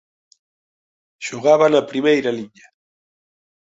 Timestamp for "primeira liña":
1.91-2.67